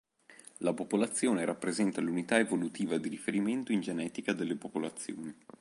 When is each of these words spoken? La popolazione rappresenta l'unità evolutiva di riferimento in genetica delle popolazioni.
La 0.61 0.73
popolazione 0.73 1.45
rappresenta 1.45 2.01
l'unità 2.01 2.39
evolutiva 2.39 2.97
di 2.97 3.07
riferimento 3.07 3.71
in 3.71 3.81
genetica 3.81 4.33
delle 4.33 4.55
popolazioni. 4.55 5.31